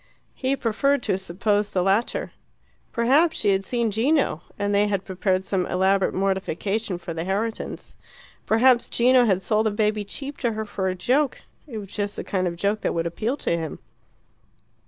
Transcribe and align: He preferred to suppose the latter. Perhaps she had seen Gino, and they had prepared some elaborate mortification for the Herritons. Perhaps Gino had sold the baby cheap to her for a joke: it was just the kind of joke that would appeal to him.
He 0.33 0.55
preferred 0.55 1.03
to 1.03 1.17
suppose 1.19 1.69
the 1.69 1.83
latter. 1.83 2.31
Perhaps 2.91 3.37
she 3.37 3.51
had 3.51 3.63
seen 3.63 3.91
Gino, 3.91 4.41
and 4.57 4.73
they 4.73 4.87
had 4.87 5.05
prepared 5.05 5.43
some 5.43 5.67
elaborate 5.67 6.15
mortification 6.15 6.97
for 6.97 7.13
the 7.13 7.23
Herritons. 7.23 7.93
Perhaps 8.47 8.89
Gino 8.89 9.25
had 9.25 9.43
sold 9.43 9.67
the 9.67 9.71
baby 9.71 10.03
cheap 10.03 10.37
to 10.39 10.53
her 10.53 10.65
for 10.65 10.87
a 10.89 10.95
joke: 10.95 11.41
it 11.67 11.77
was 11.77 11.89
just 11.89 12.15
the 12.15 12.23
kind 12.23 12.47
of 12.47 12.55
joke 12.55 12.81
that 12.81 12.95
would 12.95 13.05
appeal 13.05 13.37
to 13.37 13.55
him. 13.55 13.77